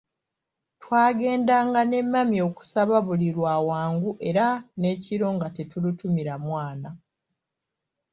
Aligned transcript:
Twagendanga 0.81 1.81
ne 1.85 1.99
mami 2.11 2.37
okusaba 2.47 2.95
buli 3.05 3.27
lwa 3.35 3.55
Wangu 3.67 4.11
era 4.29 4.45
n'ekiro 4.79 5.27
nga 5.35 5.47
tetulutumira 5.55 6.33
mwana. 6.45 6.89